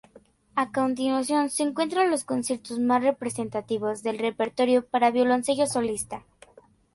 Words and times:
A 0.55 0.71
continuación 0.71 1.51
se 1.51 1.61
encuentran 1.61 2.09
los 2.09 2.23
conciertos 2.23 2.79
más 2.79 3.03
representativos 3.03 4.01
del 4.01 4.17
repertorio 4.17 4.83
para 4.83 5.11
violoncello 5.11 5.67
solista. 5.67 6.23